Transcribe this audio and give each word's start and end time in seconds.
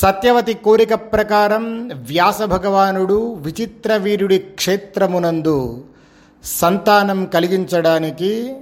సత్యవతి 0.00 0.54
కోరిక 0.54 0.94
ప్రకారం 0.94 1.90
వ్యాస 1.94 2.42
భగవానుడు 2.42 3.34
విచిత్ర 3.34 3.96
వీరుడి 3.96 4.38
క్షేత్రమునందు 4.38 5.84
సంతానం 6.44 7.26
కలిగించడానికి 7.26 8.56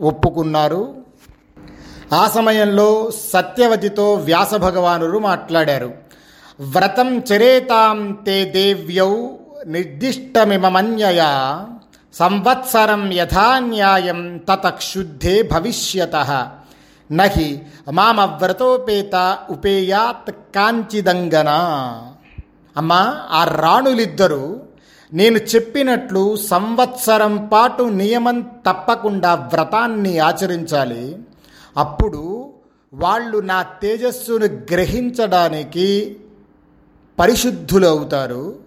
ఒప్పుకున్నారు. 0.00 0.94
ఆ 2.12 2.28
సమయంలో 2.28 3.10
సత్యవతితో 3.32 4.14
వ్యాస 4.14 4.54
భగవానుడు 4.54 5.18
మాట్లాడారు. 5.18 5.92
వ్రతం 6.60 7.18
చరేతాం 7.18 8.18
తే 8.26 8.44
దేవ్యౌ 8.44 9.28
నిర్దిష్టమిమమన్యయా 9.66 11.66
సంవత్సరం 12.14 13.12
యథాన్యాయం 13.12 14.38
తత 14.38 14.50
తతక్షుద్ధే 14.50 15.42
భవిష్యత. 15.42 16.46
నహి 17.12 17.62
మామవ్రతోపేత 17.90 19.38
ఉపేయాత్ 19.50 20.30
కాంచిదంగన. 20.54 21.48
అమ్మా 22.76 23.18
ఆ 23.30 23.44
రాణులిద్దరూ 23.44 24.60
నేను 25.12 25.38
చెప్పినట్లు 25.38 26.36
సంవత్సరం 26.36 27.50
పాటు 27.52 27.82
నియమం 27.82 28.40
తప్పకుండా 28.40 29.34
వ్రతాన్ని 29.34 30.18
ఆచరించాలి. 30.18 31.18
అప్పుడు 31.76 32.52
వాళ్ళు 32.94 33.38
నా 33.38 33.62
తేజస్సును 33.62 34.46
గ్రహించడానికి 34.46 36.16
పరిశుద్ధులు 37.18 37.86
అవుతారు 37.86 38.58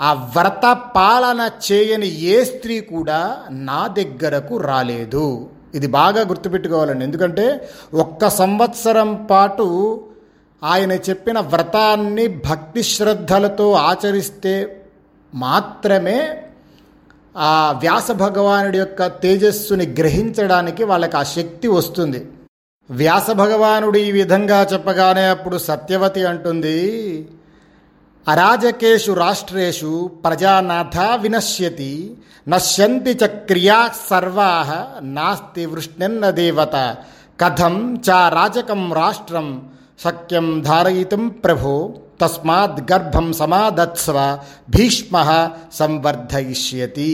ఆ 0.00 0.12
వ్రత 0.12 0.78
పాలన 0.96 1.50
చేయని 1.72 2.20
ఏ 2.20 2.44
స్త్రీ 2.44 2.80
కూడా 2.80 3.38
నా 3.50 3.86
దగ్గరకు 3.86 4.56
రాలేదు. 4.56 5.48
ఇది 5.74 5.86
బాగా 5.86 6.20
గుర్తుపెట్టుకోవాలండి. 6.20 7.04
ఎందుకంటే 7.04 7.68
ఒక్క 7.94 8.28
సంవత్సరం 8.28 9.26
పాటు 9.30 9.66
ఆయన 10.62 10.92
చెప్పిన 10.92 11.38
వ్రతాన్ని 11.40 12.26
భక్తి 12.28 12.82
శ్రద్ధలతో 12.82 13.72
ఆచరిస్తే 13.72 14.54
మాత్రమే 15.34 16.42
ఆ 17.36 17.76
వ్యాస 17.80 18.10
భగవానుడి 18.10 18.78
యొక్క 18.78 19.06
తేజస్సుని 19.06 19.86
గ్రహించడానికి 19.86 20.84
వాళ్ళకి 20.84 21.16
ఆ 21.16 21.22
శక్తి 21.22 21.68
వస్తుంది. 21.68 22.26
వ్యాస 22.90 23.30
భగవానుడు 23.30 23.98
ఈ 23.98 24.10
విధంగా 24.12 24.62
చెప్పగానే 24.72 25.24
అప్పుడు 25.24 25.58
సత్యవతి 25.58 26.24
అంటుంది 26.24 26.78
अराजकेशु 28.30 29.14
राष्ट्रेशु 29.14 30.10
प्रजानाथा 30.22 31.14
विनश्यति, 31.14 32.22
नश्यन्ति 32.48 33.14
च 33.14 33.22
क्रिया 33.22 33.88
सर्वाः, 33.88 35.00
नास्ति 35.00 35.66
वृष्णिन्न 35.66 36.30
देवता। 36.30 37.04
कथं 37.40 37.96
चाराजकं 37.96 38.94
राष्ट्रं 38.94 39.60
शक्यं 39.98 40.62
धारयितुं 40.62 41.28
प्रभो 41.28 42.02
तस्मात् 42.20 42.80
गर्भं 42.80 43.32
समादत्स्व 43.32 44.38
भीष्मः 44.70 45.50
संवर्धयिष्यति। 45.72 47.12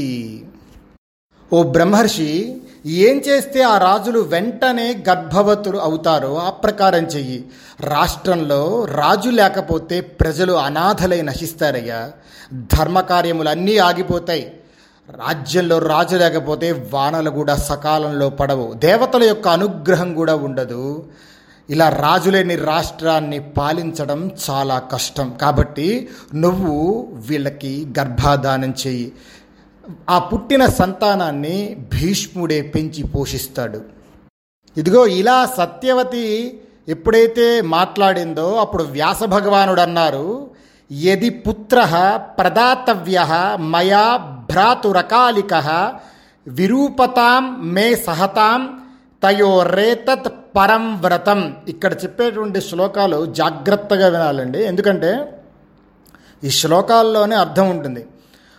ओ 1.52 1.64
ब्रह्मर्षि 1.64 2.62
ఏం 2.86 3.16
చేస్తే 3.16 3.62
ఆ 3.62 3.78
రాజులు 3.78 4.20
వెంటనే 4.20 5.04
గర్భవతులు 5.08 5.78
అవుతారో 5.78 6.38
ఆ 6.38 6.50
ప్రకారం 6.50 7.02
చెయ్యి. 7.02 7.44
రాష్ట్రంలో 7.80 8.84
రాజు 8.84 9.30
లేకపోతే 9.30 10.00
ప్రజలు 10.00 10.52
అనాథలై 10.52 11.22
నశిస్తారయ్యా. 11.22 12.12
ధర్మకార్యములు 12.52 13.48
అన్నీ 13.48 13.76
ఆగిపోతాయి. 13.76 14.52
రాజ్యంలో 15.10 15.78
రాజు 15.78 16.16
లేకపోతే 16.16 16.90
వానలు 16.92 17.30
కూడా 17.30 17.56
సకాలంలో 17.56 18.30
పడవు. 18.30 18.72
దేవతల 18.72 19.22
యొక్క 19.22 19.48
అనుగ్రహం 19.48 20.14
కూడా 20.14 20.34
ఉండదు. 20.34 21.04
ఇలా 21.70 21.88
రాజులేని 21.88 22.56
రాష్ట్రాన్ని 22.56 23.38
పాలించడం 23.38 24.30
చాలా 24.50 24.78
కష్టం. 24.78 25.32
కాబట్టి 25.40 26.08
నువ్వు 26.34 27.08
వీళ్ళకి 27.12 27.86
గర్భాధానం 27.98 28.74
చెయ్యి. 28.86 29.12
ఆ 30.10 30.18
పుట్టిన 30.18 30.66
సంతానాన్ని 30.66 31.56
భీష్ముడే 31.94 32.62
పెంచి 32.74 33.02
పోషిస్తాడు. 33.02 33.80
ఇదిగో 34.76 35.06
ఇలా 35.06 35.46
సత్యవతి 35.58 36.24
ఎప్పుడైతే 36.88 37.60
మాట్లాడిందో 37.60 38.56
అప్పుడు 38.56 38.84
వ్యాస 38.84 39.22
భగవానుడు 39.24 39.80
అన్నారు 39.80 40.50
యది 40.92 41.30
పుత్ర 41.30 41.78
ప్రదాతవ్య 42.38 43.20
మయా 43.58 44.16
భ్రాతురకాలిక 44.50 45.54
విరూపతాం 46.46 47.44
మే 47.74 47.94
సహతాం 47.94 48.60
తయోరేతత్ 49.22 50.28
పరం 50.56 50.84
వ్రతం. 51.00 51.56
ఇక్కడ 51.68 51.92
చెప్పేటువంటి 52.04 52.60
శ్లోకాలు 52.60 53.26
జాగ్రత్తగా 53.40 54.08
వినాలండి. 54.08 54.64
ఎందుకంటే 54.64 55.42
ఈ 56.44 56.50
శ్లోకాల్లోనే 56.50 57.36
అర్థం 57.36 57.70
ఉంటుంది. 57.70 58.06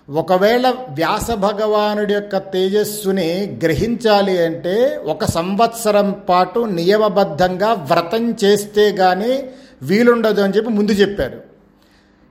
ఒకవేళ 0.09 0.69
వ్యాస 0.69 1.31
భగవానుడి 1.31 2.13
యొక్క 2.13 2.38
తేజస్సుని 2.38 3.59
గ్రహించాలి 3.63 4.45
అంటే 4.45 5.01
ఒక 5.06 5.25
సంవత్సరం 5.25 6.22
పాటు 6.29 6.59
నియమబద్ధంగా 6.59 7.73
వ్రతం 7.73 8.35
చేస్తే 8.44 8.91
కానీ 8.91 9.50
వీలుండదు 9.81 10.41
అని 10.41 10.53
చెప్పి 10.53 10.72
ముందు 10.72 10.91
చెప్పారు. 10.91 11.41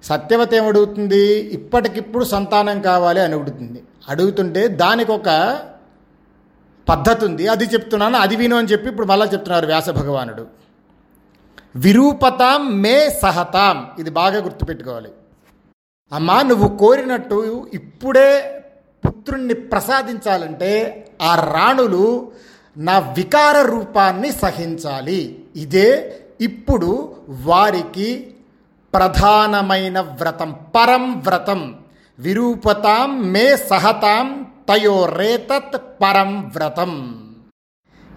సత్యవత 0.03 0.55
ఏమడుగుతుంది? 0.55 1.27
ఇప్పటికిప్పుడు 1.27 2.25
సంతానం 2.25 2.81
కావాలి 2.81 3.21
అని 3.21 3.35
అడుగుతుంది. 3.35 3.83
అడుగుతుంటే 4.09 4.69
దానికి 4.69 5.13
ఒక 5.13 5.59
పద్ధతి 6.89 7.27
ఉంది. 7.27 7.49
అది 7.49 7.65
చెప్తున్నాను 7.65 8.17
అది 8.17 8.37
విను 8.37 8.57
అని 8.57 8.69
చెప్పి 8.69 8.89
ఇప్పుడు 8.89 9.07
మళ్ళీ 9.07 9.27
చెప్తున్నారు 9.27 9.67
వ్యాస 9.67 9.91
భగవానుడు. 9.91 10.47
విరూపతాం 11.77 12.83
మే 12.83 13.19
సహతాం. 13.23 13.87
ఇది 13.99 14.11
బాగా 14.11 14.43
గుర్తుపెట్టుకోవాలి. 14.43 15.09
అమ్మా 16.13 16.43
నువ్వు 16.43 16.77
కోరినట్టు 16.77 17.67
ఇప్పుడే 17.75 18.63
పుత్రుణ్ణి 19.07 19.55
ప్రసాదించాలంటే 19.55 21.05
ఆ 21.23 21.35
రాణులు 21.35 22.33
నా 22.77 22.99
వికార 22.99 23.63
రూపాన్ని 23.63 24.33
సహించాలి. 24.33 25.45
ఇదే 25.57 26.17
ఇప్పుడు 26.41 27.17
వారికి 27.29 28.35
ప్రధానమైన 28.95 30.01
వ్రతం. 30.01 30.57
పరం 30.75 31.21
వ్రతం. 31.21 31.79
విరూపతాం 32.19 33.33
మే 33.33 33.57
సహతాం 33.57 34.47
తయోరేతత్ 34.69 35.77
పరం 35.77 36.41
వ్రతం. 36.41 37.23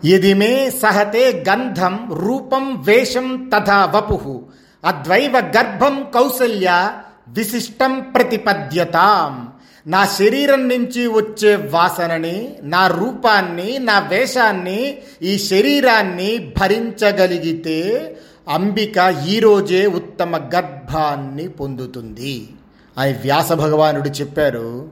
ఇది 0.04 0.34
మే 0.34 0.70
సహతే 0.70 1.44
గంధం 1.50 2.10
రూపం 2.14 2.82
వేషం 2.82 3.52
తథా 3.56 3.86
వపు. 3.86 4.44
అద్వైవ 4.86 5.40
గర్భం 5.40 6.06
కౌసల్య 6.14 6.92
విశిష్టం 7.38 8.00
ప్రతిపద్యతాం. 8.16 9.54
నా 9.88 10.06
శరీరం 10.06 10.70
నుంచి 10.70 11.08
వచ్చే 11.08 11.56
వాసనని 11.56 12.56
నా 12.64 12.88
రూపాన్ని 12.88 13.80
నా 13.80 14.00
వేషాన్ని 14.00 14.98
ఈ 15.22 15.38
శరీరాన్ని 15.38 16.54
భరించగలిగితే 16.60 18.16
అంబిక 18.50 19.16
ఈరోజే 19.28 19.88
ఉత్తమ 19.88 20.38
గర్భాన్ని 20.38 21.48
పొందుతుంది. 21.48 22.50
అని 22.98 23.12
వ్యాస 23.12 23.52
భగవానుడు 23.52 24.10
చెప్పారు. 24.10 24.92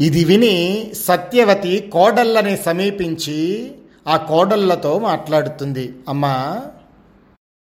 ఇది 0.00 0.24
విని 0.24 0.90
సత్యవతి 0.94 1.90
కోడళ్ళని 1.92 2.56
సమీపించి 2.56 3.72
ఆ 4.08 4.16
కోడళ్ళతో 4.16 4.98
మాట్లాడుతుంది. 4.98 5.94
అమ్మా 6.08 6.60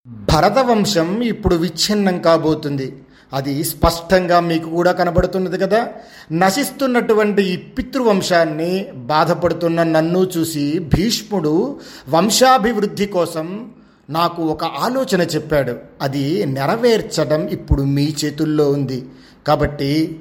భరతవంశం 0.07 1.21
ఇప్పుడు 1.21 1.55
విచ్ఛిన్నం 1.55 2.21
కాబోతుంది. 2.21 2.95
అది 3.33 3.63
స్పష్టంగా 3.63 4.39
మీకు 4.39 4.69
కూడా 4.69 4.91
కనబడుతున్నది 4.91 5.57
కదా. 5.57 5.87
నశిస్తున్నటువంటి 6.31 7.43
ఈ 7.43 7.55
పితృవంశాన్ని 7.55 8.87
బాధపడుతున్న 8.95 9.83
నన్ను 9.83 10.29
చూసి 10.37 10.79
భీష్ముడు 10.79 11.79
వంశాభివృద్ధి 12.09 13.05
కోసం 13.05 13.71
నాకు 14.09 14.43
ఒక 14.43 14.63
ఆలోచన 14.63 15.21
చెప్పాడు. 15.21 15.75
అది 16.01 16.45
నెరవేర్చడం 16.45 17.47
ఇప్పుడు 17.47 17.81
మీ 17.81 18.15
చేతుల్లో 18.25 18.71
ఉంది. 18.71 19.05
కాబట్టి 19.47 20.19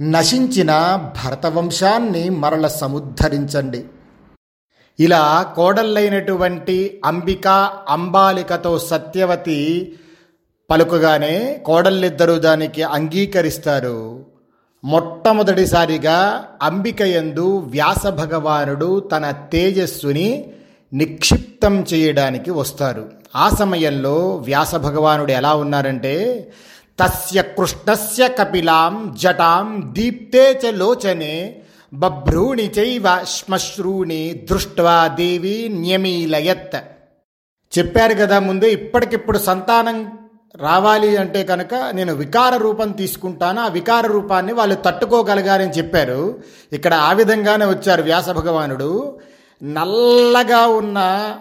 నశించిన 0.00 0.70
భరతవంశాన్ని 1.24 2.30
మరల 2.30 2.66
సముద్ధరించండి. 2.66 3.84
ఇలా 5.00 5.52
కోడళ్ళైనటువంటి 5.56 7.00
అంబిక 7.04 7.48
అంబాలికతో 7.88 8.78
సత్యవతి 8.78 9.92
పలుకగానే 10.70 11.62
కోడళ్ళిద్దరూ 11.64 12.38
దానికి 12.38 12.82
అంగీకరిస్తారు. 12.82 14.26
మొట్టమొదటిసారిగా 14.84 16.44
అంబికయందు 16.62 17.58
వ్యాస 17.58 18.06
భగవానుడు 18.06 19.00
తన 19.00 19.30
తేజస్సుని 19.30 20.52
నిక్షిప్తం 20.92 21.80
చేయడానికి 21.80 22.50
వస్తారు. 22.50 23.10
ఆ 23.36 23.48
సమయంలో 23.48 24.36
వ్యాస 24.36 24.74
భగవానుడు 24.74 25.32
ఎలా 25.32 25.54
ఉన్నారంటే 25.54 26.48
తస్య 27.00 27.42
కృష్ణస్య 27.42 28.28
కపిలాం 28.28 29.16
జటాం 29.20 29.90
దీప్తే 29.92 30.60
చ 30.64 30.70
లోచనే 30.70 31.56
బభ్రూణి 31.92 32.70
చైవ 32.78 33.24
శ్మశ్రూణి 33.24 34.46
దృష్ట్వా 34.50 35.08
దేవి 35.08 35.68
న్యమీలయత్. 35.72 36.76
చెప్పారు 37.78 38.14
కదా 38.14 38.38
ముందే 38.38 38.70
ఇప్పటికిప్పుడు 38.70 39.38
సంతానం 39.38 40.19
రావాలి 40.56 41.16
అంటే 41.16 41.44
కనుక 41.44 41.74
నేను 41.74 42.14
వికార 42.14 42.56
రూపం 42.56 42.92
తీసుకుంటాను? 42.92 43.60
ఆ 43.60 43.68
వికార 43.68 44.06
రూపాన్ని 44.06 44.52
వాళ్ళు 44.52 44.74
తట్టుకోగలగాలని 44.74 45.70
చెప్పారు. 45.70 46.42
ఇక్కడ 46.72 46.94
ఆ 46.94 47.12
విధంగానే 47.12 47.66
వచ్చారు 47.66 48.02
వ్యాస 48.02 48.30
భగవానుడు. 48.30 49.18
నల్లగా 49.62 50.66
ఉన్న 50.66 51.36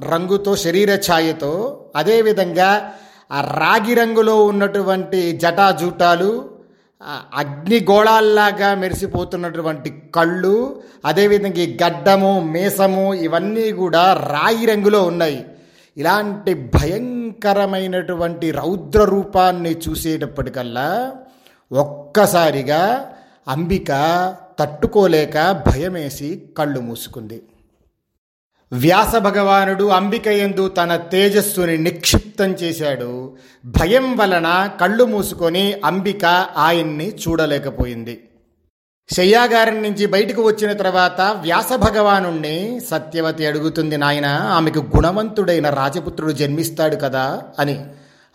రంగుతో 0.00 0.56
శరీర 0.56 0.94
ఛాయతో 0.94 1.84
అదేవిధంగా 1.96 2.92
ఆ 3.32 3.40
రాగి 3.40 3.94
రంగులో 3.94 4.44
ఉన్నటువంటి 4.44 5.32
జటాజూటాలు 5.32 6.50
అగ్నిగోళాల్లాగా 7.34 8.74
మెరిసిపోతున్నటువంటి 8.74 10.02
కళ్ళు 10.14 10.82
అదేవిధంగా 11.04 11.58
ఈ 11.58 11.78
గడ్డము 11.84 12.40
మేసము 12.52 13.14
ఇవన్నీ 13.14 13.72
కూడా 13.72 14.12
రాగి 14.12 14.66
రంగులో 14.66 15.02
ఉన్నాయి. 15.02 15.44
ఇలాంటి 15.96 16.54
భయంకరమైనటువంటి 17.32 18.50
రౌద్ర 18.50 19.04
రూపాన్ని 19.04 19.76
చూసేటప్పటికల్లా 19.78 21.12
ఒక్కసారిగా 21.72 23.12
అంబిక 23.48 23.90
తట్టుకోలేక 24.58 25.64
భయమేసి 25.66 26.42
కళ్ళు 26.58 26.80
మూసుకుంది. 26.80 27.42
వ్యాస 28.72 29.16
భగవానుడు 29.16 29.84
అంబికయందు 29.84 30.68
తన 30.68 30.96
తేజస్సుని 30.96 31.78
నిక్షిప్తం 31.78 32.50
చేశాడు. 32.52 33.36
భయం 33.64 34.16
వలన 34.16 34.70
కళ్ళు 34.80 35.04
మూసుకొని 35.04 35.80
అంబిక 35.84 36.24
ఆయన్ని 36.56 37.08
చూడలేకపోయింది. 37.14 38.28
శయ్యాగారం 39.12 39.82
నుంచి 39.82 40.06
బయటకు 40.06 40.42
వచ్చిన 40.42 40.72
తర్వాత 40.72 41.20
వ్యాస 41.20 41.72
భగవాను 41.72 42.42
సత్యవతి 42.84 43.46
అడుగుతుంది 43.46 43.96
నాయన 43.96 44.26
ఆమెకు 44.26 44.78
గుణవంతుడైన 44.78 45.70
రాజపుత్రుడు 45.70 46.32
జన్మిస్తాడు 46.32 46.96
కదా 46.96 47.42
అని. 47.58 47.80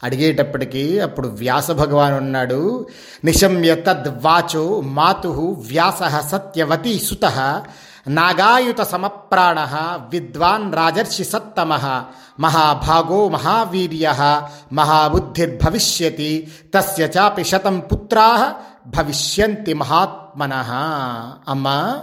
అడిగేటప్పటికీ 0.03 0.99
అప్పుడు 0.99 1.27
వ్యాస 1.27 1.71
భగవాన్ 1.71 2.13
ఉన్నాడు 2.13 2.87
నిశమ్య 3.25 3.75
తద్వాచో 3.75 4.81
మాతు 4.81 5.27
వ్యాస 5.67 6.25
సత్యవతి 6.31 6.99
సుత 6.99 7.25
నాగాయుత 8.07 8.81
సమప్రాణ 8.81 9.59
విద్వాన్ 10.09 10.73
రాజర్షి 10.73 11.23
సత్తమ 11.23 12.01
మహాభాగో 12.39 13.29
మహావీర్య 13.29 14.07
మహాబుద్ధిర్భవిష్యతి 14.73 16.47
తస్య 16.75 17.09
చాపి 17.17 17.43
శతం 17.43 17.79
పుత్రా 17.79 18.55
భవిష్యంతి 18.87 19.73
మహాత్మన. 19.73 20.53
అమ్మా 21.47 21.99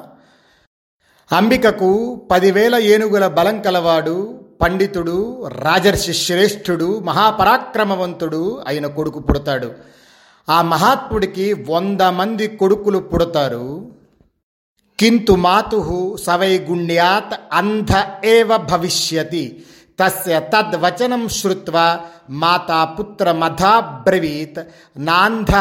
అంబికకు 1.32 2.22
పదివేల 2.30 2.74
ఏనుగుల 2.74 3.26
బలం 3.26 3.62
కలవాడు 3.62 4.44
పండితుడు 4.60 5.46
రాజర్షి 5.48 6.14
శ్రేష్ఠుడు 6.14 6.98
మహాపరాక్రమవంతుడు 6.98 8.62
అయిన 8.66 8.86
కొడుకు 8.86 9.18
పుడతాడు. 9.18 9.72
ఆ 10.48 10.62
మహాత్ముడికి 10.62 11.52
వంద 11.52 12.00
మంది 12.00 12.48
కొడుకులు 12.48 12.98
పుడతారు. 12.98 13.92
కింతు 15.00 15.32
మాతు 15.32 16.16
సవైగుణ్యాత్ 16.16 17.40
అంధ 17.52 17.92
ఏవ 18.24 18.56
భవిష్యతి. 18.56 19.64
తస్య 20.00 20.40
తద్వచనం 20.40 21.28
శ్రుత్వా 21.28 22.00
మాతా 22.30 22.84
పుత్రమధాబ్రవీత్ 22.84 24.60
నాంధ 24.98 25.52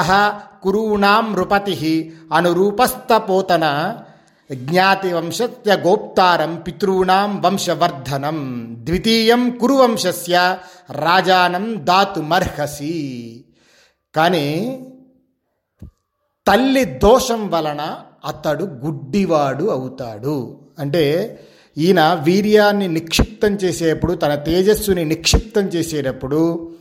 కురూణాం 0.62 1.26
నృపతి 1.34 1.94
అనురూపస్థపోతన 2.34 3.66
జ్ఞాతి 4.50 5.14
వంశస్య 5.14 5.74
గోప్తారం 5.76 6.56
పితॄణాం 6.56 7.42
వంశవర్ధనం 7.46 8.40
ద్వితీయం 8.84 9.58
కురువంశస్య 9.58 10.58
రాజానం 10.90 11.86
దాతుమర్హసి 11.86 12.96
కానీ 14.16 14.48
తల్లి 16.48 16.84
దోషం 16.84 17.50
వలన 17.50 17.82
అతడు 18.26 18.64
గుడ్డివాడు 18.64 19.64
అవుతాడు. 19.64 20.58
అంటే 20.80 21.06
ఈయన 21.78 22.22
వీర్యాన్ని 22.24 22.88
నిక్షిప్తం 22.88 23.54
చేసేటప్పుడు 23.54 24.14
తన 24.14 24.36
తేజస్సుని 24.36 25.06
నిక్షిప్తం 25.06 25.62
చేసేటప్పుడు 25.62 26.72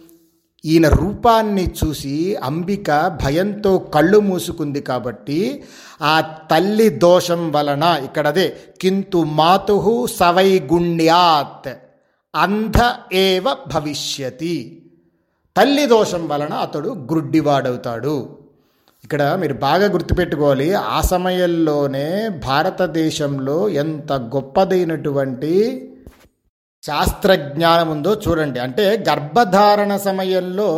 ఈయన 0.64 0.88
రూపాన్ని 0.88 1.66
చూసి 1.68 2.36
అంబిక 2.42 3.18
భయంతో 3.24 3.78
కళ్ళు 3.78 4.18
మూసుకుంది 4.18 4.80
కాబట్టి 4.80 5.64
ఆ 6.02 6.20
తల్లి 6.20 6.88
దోషం 6.88 7.52
వలన 7.52 8.00
ఇక్కడదే 8.04 8.56
కింతు 8.80 9.18
మాతు 9.18 10.06
సవైగుణ్యాత్ 10.16 11.72
అంధ 12.34 12.80
ఏవ 13.12 13.44
భవిష్యతి. 13.74 14.82
తల్లి 15.56 15.86
దోషం 15.86 16.28
వలన 16.28 16.52
అతడు 16.52 16.88
గ్రుడ్డివాడవుతాడు 17.10 18.41
ఇక్కడ 19.04 19.22
మీరు 19.40 19.54
బాగా 19.54 19.86
గుర్తుపెట్టుకోవాలి. 19.86 20.74
ఆ 20.74 21.00
సమయంలోనే 21.00 22.28
భారతదేశంలో 22.28 23.68
ఎంత 23.68 24.12
గొప్పదైనటువంటి 24.12 25.54
శాస్త్రజ్ఞానం 26.82 27.90
ఉందో 27.90 28.12
చూడండి. 28.28 28.58
అంటే 28.58 29.04
గర్భధారణ 29.08 29.96
సమయంలో 29.96 30.70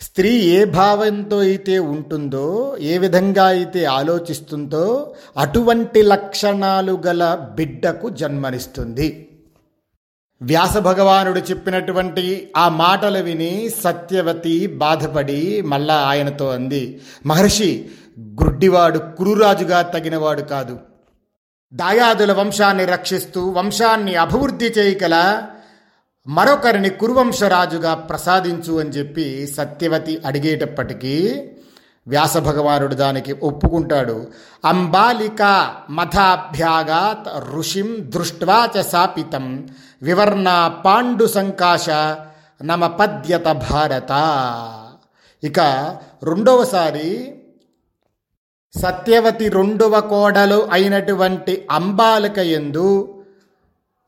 స్త్రీ 0.00 0.30
ఏ 0.30 0.64
భావంతో 0.64 1.38
అయితే 1.38 1.78
ఉంటుందో 1.78 2.76
ఏ 2.80 2.98
విధంగా 2.98 3.44
అయితే 3.44 3.84
ఆలోచిస్తుందో 3.84 5.14
అటువంటి 5.36 6.02
లక్షణాలు 6.02 6.94
గల 7.06 7.22
బిడ్డకు 7.54 8.08
జన్మనిస్తుంది. 8.10 9.08
వ్యాస 10.42 10.76
భగవానుడు 10.78 11.38
చెప్పినటువంటి 11.40 12.50
ఆ 12.56 12.68
మాటలు 12.68 13.18
విని 13.18 13.70
సత్యవతి 13.84 14.66
బాధపడి 14.66 15.62
మళ్ళా 15.62 15.94
ఆయనతో 15.94 16.48
అంది 16.48 17.00
మహర్షి 17.26 17.88
గుడ్డివాడు 18.18 18.98
కురురాజుగా 18.98 19.82
తగినవాడు 19.82 20.42
కాదు. 20.42 20.78
దాయాదుల 21.74 22.32
వంశాన్ని 22.32 22.84
రక్షిస్తూ 22.84 23.48
వంశాన్ని 23.48 24.14
అభివృద్ధి 24.14 24.64
చేయగల 24.64 25.42
మరొకరిని 26.26 26.88
కురువంశరాజుగా 26.88 27.94
ప్రసాదించు 27.94 28.80
అని 28.80 28.90
చెప్పి 28.90 29.46
సత్యవతి 29.46 30.22
అడిగేటప్పటికీ 30.26 31.46
వ్యాసభగవానుడు 32.08 32.94
దానికి 32.94 33.32
ఒప్పుకుంటాడు. 33.32 34.26
అంబాలిక 34.64 35.42
మథాభ్యాగాత్ 35.90 37.56
ఋషిం 37.56 37.96
దృష్ట్వా 38.00 38.68
చ 38.78 38.82
సాపితం 38.82 39.68
వివర్ణ 40.02 40.74
పాండు 40.84 41.26
సంకాశ 41.26 41.90
నమ 42.64 42.86
పద్యత 42.86 43.44
భారత. 43.70 44.12
ఇక 45.44 45.60
రెండవసారి 46.22 47.34
సత్యవతి 48.82 49.48
రెండవ 49.48 50.00
కోడలు 50.00 50.68
అయినటువంటి 50.72 51.66
అంబాలిక 51.70 52.38
ఎందు 52.38 53.12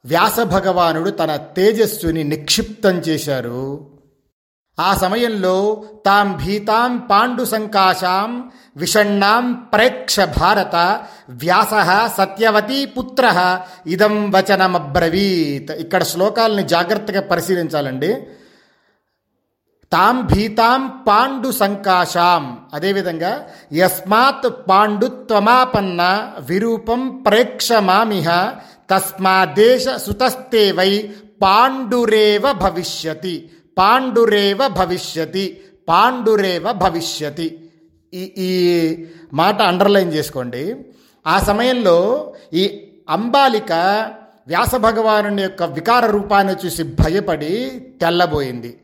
వ్యాస 0.04 0.40
భగవానుడు 0.40 1.10
తన 1.10 1.36
తేజస్సుని 1.36 2.24
నిక్షిప్తం 2.24 2.90
చేశారు. 2.90 3.97
ఆ 4.80 4.94
సమయంలో 4.94 5.84
తాం 6.06 6.32
భీతాం 6.44 6.98
పాండు 6.98 7.44
సంకాశాం 7.44 8.52
విషణ్ణాం 8.76 9.52
ప్రేక్ష 9.52 10.20
భారత 10.20 10.76
వ్యాస 11.30 11.74
సత్యవతీ 12.18 12.84
పుత్ర 12.84 13.24
ఇదం 13.86 14.30
వచనమబ్రవీత్. 14.30 15.70
ఇక్కడ 15.70 16.02
శ్లోకాలని 16.02 16.62
జాగ్రత్తగా 16.62 17.20
పరిశీలించాలండి. 17.20 18.16
తాం 19.92 20.20
భీతాం 20.20 21.04
పాండు 21.08 21.50
సంకాశాం 21.52 22.58
అదేవిధంగా 22.74 23.48
యస్మాత్ 23.72 24.68
పాండుత్వమాపన్న 24.68 26.30
విరూపం 26.40 27.22
ప్రేక్షమామిహ 27.26 28.52
తస్మాదేశ 28.90 29.88
సుతస్తే 29.88 30.72
వై 30.72 31.14
పాండురేవ 31.42 32.52
భవిష్యతి. 32.52 33.50
పాండురేవ 33.78 34.68
భవిష్యతి 34.68 35.60
పాండురేవ 35.88 36.72
భవిష్యతి. 36.72 37.70
ఈ 38.14 38.22
ఈ 38.38 39.06
మాట 39.32 39.62
అండర్లైన్ 39.62 40.12
చేసుకోండి. 40.12 40.76
ఆ 41.26 41.38
సమయంలో 41.38 42.32
ఈ 42.52 42.88
అంబాలిక 43.10 43.72
వ్యాసభగవాను 44.46 45.40
యొక్క 45.40 45.62
వికార 45.62 46.06
రూపాన్ని 46.06 46.66
చూసి 46.66 46.82
భయపడి 46.82 47.82
తెల్లబోయింది. 48.00 48.80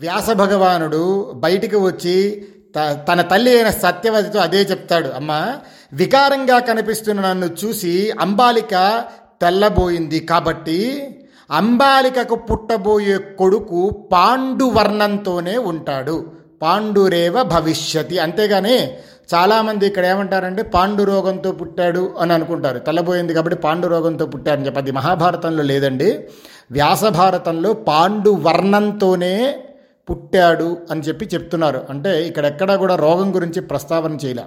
వ్యాస 0.00 0.30
భగవానుడు 0.30 1.32
బయటికి 1.36 1.76
వచ్చి 1.76 2.48
త- 2.76 3.04
తన 3.08 3.20
తల్లి 3.20 3.54
అయిన 3.54 3.70
సత్యవతితో 3.70 4.38
అదే 4.38 4.62
చెప్తాడు 4.62 5.08
అమ్మ 5.08 5.58
వికారంగా 5.92 6.58
కనిపిస్తున్న 6.58 7.20
నన్ను 7.20 7.46
చూసి 7.64 8.12
అంబాలిక 8.20 9.04
తెల్లబోయింది 9.42 10.20
కాబట్టి 10.20 11.08
అంబాలికకు 11.50 12.34
పుట్టబోయే 12.34 13.18
కొడుకు 13.18 14.08
పాండువర్ణంతోనే 14.12 15.56
ఉంటాడు. 15.56 16.24
పాండురేవ 16.62 17.42
భవిష్యతి. 17.42 18.18
అంతేగాని 18.18 18.92
చాలామంది 19.34 19.86
ఇక్కడ 19.86 20.04
ఏమంటారంటే 20.06 20.62
పాండు 20.62 21.02
రోగంతో 21.02 21.52
పుట్టాడు 21.52 22.14
అని 22.20 22.32
అనుకుంటారు. 22.32 22.78
తెల్లబోయింది 22.78 23.34
కాబట్టి 23.34 23.56
పాండు 23.56 23.86
రోగంతో 23.86 24.26
పుట్టారని 24.26 24.66
చెప్పి. 24.66 24.80
అది 24.80 24.90
మహాభారతంలో 24.90 25.62
లేదండి. 25.62 26.24
వ్యాస 26.70 27.04
భారతంలో 27.04 27.72
పాండు 27.72 28.30
వర్ణంతోనే 28.30 29.64
పుట్టాడు 30.10 30.76
అని 30.90 31.00
చెప్పి 31.00 31.28
చెప్తున్నారు. 31.34 31.86
అంటే 31.90 32.26
ఇక్కడెక్కడా 32.26 32.76
కూడా 32.76 32.96
రోగం 32.96 33.34
గురించి 33.34 33.60
ప్రస్తావన 33.62 34.12
చేయలే. 34.24 34.44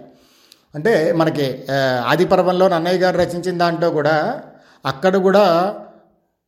అంటే 0.76 1.12
మనకి 1.12 1.64
ఆదిపర్వంలో 2.08 2.68
నన్నయ్య 2.68 2.98
గారు 2.98 3.18
రచించిన 3.18 3.58
దాంట్లో 3.58 3.90
కూడా 3.90 4.42
అక్కడ 4.86 5.16
కూడా 5.18 5.76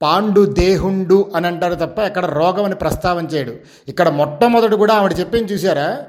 పాండు 0.02 0.46
దేహుండు 0.46 1.32
అని 1.36 1.48
అంటారు 1.48 1.76
తప్ప 1.76 2.00
ఇక్కడ 2.00 2.26
రోగం 2.26 2.64
అని 2.64 2.76
ప్రస్తావన 2.76 3.26
చేయడు. 3.26 3.54
ఇక్కడ 3.88 4.10
మొట్టమొదటి 4.10 4.76
కూడా 4.76 4.94
ఆవిడ 4.94 5.20
చెప్పింది 5.20 5.54
చూసారా 5.54 6.00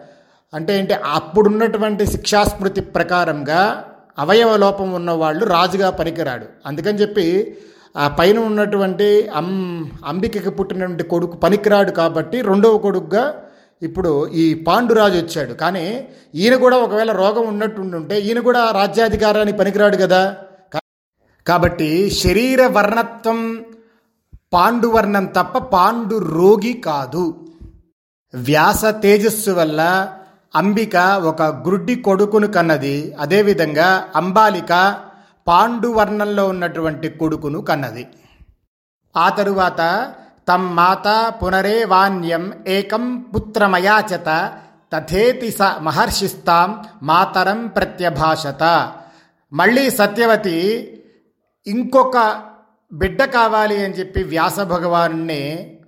అంటే 0.55 0.78
ఏంటి? 0.78 0.95
అప్పుడున్నటువంటి 0.95 2.07
శిక్షాస్మృతి 2.07 2.81
ప్రకారంగా 2.81 3.85
అవయవ 4.19 4.57
లోపం 4.57 4.93
ఉన్నవాళ్ళు 4.93 5.45
రాజుగా 5.47 5.90
పనికిరాడు. 5.90 6.47
అందుకని 6.66 6.99
చెప్పి 6.99 7.57
ఆ 7.97 8.09
పైన 8.09 8.38
ఉన్నటువంటి 8.38 9.28
అం 9.35 9.49
అంబికకి 10.07 10.50
పుట్టినటువంటి 10.50 11.02
కొడుకు 11.02 11.37
పనికిరాడు 11.37 11.90
కాబట్టి 11.90 12.40
రెండవ 12.40 12.78
కొడుకుగా 12.78 13.35
ఇప్పుడు 13.83 14.26
ఈ 14.26 14.45
పాండురాజు 14.55 15.16
వచ్చాడు. 15.19 15.55
కానీ 15.55 15.87
ఈయన 16.35 16.57
కూడా 16.57 16.76
ఒకవేళ 16.76 17.12
రోగం 17.12 17.49
ఉన్నట్టుంటే 17.49 18.19
ఈయన 18.21 18.40
కూడా 18.40 18.71
రాజ్యాధికారానికి 18.71 19.59
పనికిరాడు 19.59 19.97
కదా. 19.97 20.37
కాబట్టి 21.47 22.11
శరీర 22.11 22.66
వర్ణత్వం 22.66 23.64
పాండువర్ణం 24.52 25.24
తప్ప 25.24 25.58
పాండు 25.58 26.18
రోగి 26.18 26.72
కాదు. 26.72 27.48
వ్యాస 28.34 28.84
తేజస్సు 28.84 29.50
వల్ల 29.50 30.12
అంబిక 30.54 30.96
ఒక 30.96 31.42
గ్రుడ్డి 31.42 31.94
కొడుకును 31.94 32.46
కన్నది. 32.46 33.14
అదేవిధంగా 33.20 34.08
అంబాలిక 34.16 35.00
పాండువర్ణంలో 35.48 36.48
ఉన్నటువంటి 36.48 37.08
కొడుకును 37.08 37.60
కన్నది. 37.60 38.06
ఆ 39.16 39.28
తరువాత 39.28 40.12
తమ్ 40.48 40.76
మాత 40.76 41.34
పునరే 41.42 41.84
వాణ్యం 41.84 42.52
ఏకం 42.66 43.20
పుత్రమయాచత 43.20 44.52
తథేతి 44.92 45.50
స 45.50 45.58
మహర్షిస్తాం 45.80 46.84
మాతరం 47.02 47.66
ప్రత్యభాషత. 47.66 48.92
మళ్ళీ 49.52 49.90
సత్యవతి 49.90 50.58
ఇంకొక 51.66 52.42
బిడ్డ 52.93 53.25
కావాలి 53.25 53.85
అని 53.85 53.95
చెప్పి 53.95 54.23
వ్యాస 54.23 54.61
భగవానుణ్ణి 54.61 55.43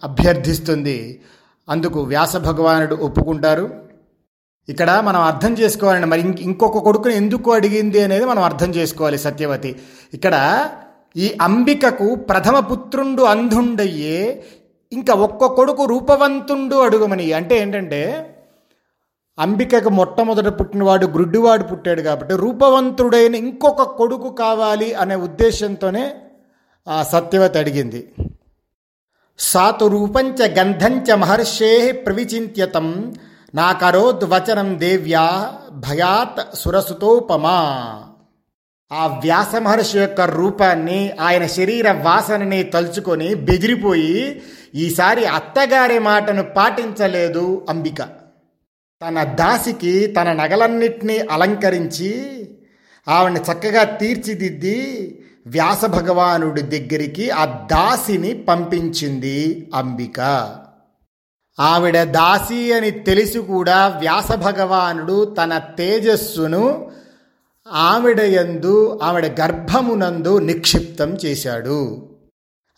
అభ్యర్థిస్తుంది. 0.05 1.21
అందుకు 1.69 2.01
వ్యాస 2.01 2.37
భగవానుడు 2.37 2.95
ఒప్పుకుంటారు. 2.95 3.71
ఇక్కడ 4.69 4.91
మనం 4.91 5.21
అర్థం 5.21 5.53
చేసుకోవాలండి. 5.53 6.07
మరి 6.07 6.21
ఇంకొక 6.41 6.79
కొడుకుని 6.79 7.15
ఎందుకు 7.15 7.53
అడిగింది 7.53 8.03
అనేది 8.03 8.25
మనం 8.25 8.43
అర్థం 8.43 8.71
చేసుకోవాలి 8.71 9.19
సత్యవతి. 9.19 9.77
ఇక్కడ 10.15 10.35
ఈ 11.17 11.29
అంబికకు 11.41 12.15
ప్రథమ 12.15 12.59
పుత్రుండు 12.61 13.23
అంధుండయ్యే 13.23 14.45
ఇంకా 14.93 15.15
ఒక్క 15.15 15.47
కొడుకు 15.47 15.85
రూపవంతుండు 15.85 16.77
అడుగమని. 16.77 17.33
అంటే 17.33 17.59
ఏంటంటే 17.63 18.35
అంబికకు 19.39 19.89
మొట్టమొదట 19.89 20.47
పుట్టినవాడు 20.47 21.07
గ్రుడ్డివాడు 21.07 21.63
పుట్టాడు 21.63 22.03
కాబట్టి 22.03 22.35
రూపవంతుడైన 22.35 23.35
ఇంకొక 23.35 23.83
కొడుకు 23.83 24.29
కావాలి 24.31 24.95
అనే 24.95 25.15
ఉద్దేశంతోనే 25.15 26.05
ఆ 26.89 27.03
సత్యవతి 27.03 27.59
అడిగింది 27.59 28.13
సాతు 29.39 29.85
రూపంచ 29.85 30.59
గంధంచ 30.59 31.15
మహర్షే 31.15 31.93
ప్రవిచింత్యతం 31.93 33.15
నాకరోద్ 33.55 34.25
వచనం 34.25 34.81
దేవ్యా 34.81 35.53
భయాత్ 35.71 36.57
సురసుతోపమా. 36.57 37.59
ఆ 38.93 39.07
వ్యాస 39.07 39.55
మహర్షి 39.55 39.99
యొక్క 39.99 40.21
రూపాన్ని 40.21 41.13
ఆయన 41.21 41.47
శరీర 41.47 41.93
వాసనని 41.93 42.63
తలుచుకొని 42.63 43.35
బెదిరిపోయి 43.35 44.43
ఈసారి 44.75 45.25
అత్తగారి 45.27 45.99
మాటను 45.99 46.43
పాటించలేదు 46.43 47.67
అంబిక. 47.69 48.03
తన 49.03 49.23
దాసికి 49.25 50.07
తన 50.07 50.33
నగలన్నిటినీ 50.33 51.19
అలంకరించి 51.19 52.11
ఆవిడని 53.09 53.41
చక్కగా 53.41 53.85
తీర్చిదిద్ది 53.85 54.79
వ్యాస 55.49 55.85
భగవానుడి 55.85 56.63
దగ్గరికి 56.63 57.31
ఆ 57.31 57.45
దాసిని 57.45 58.35
పంపించింది 58.35 59.71
అంబిక. 59.75 60.21
ఆవిడ 61.61 62.03
దాసి 62.03 62.73
అని 62.73 62.91
తెలిసి 62.91 63.39
కూడా 63.39 63.89
వ్యాస 63.99 64.33
భగవానుడు 64.33 65.25
తన 65.25 65.59
తేజస్సును 65.59 66.91
ఆవిడ 67.73 68.21
యందు 68.21 69.01
ఆవిడ 69.03 69.41
గర్భమునందు 69.41 70.39
నిక్షిప్తం 70.39 71.11
చేశాడు. 71.15 72.09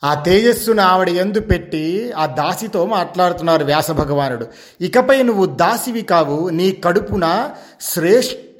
ఆ 0.04 0.14
తేజస్సును 0.14 0.82
ఆవిడ 0.82 1.08
ఎందు 1.08 1.40
పెట్టి 1.40 2.12
ఆ 2.12 2.26
దాసితో 2.26 2.86
మాట్లాడుతున్నారు 2.86 3.64
వ్యాస 3.64 3.90
భగవానుడు 3.90 4.46
ఇకపై 4.80 5.22
నువ్వు 5.22 5.46
దాసివి 5.46 6.02
కావు 6.02 6.48
నీ 6.48 6.72
కడుపున 6.72 7.50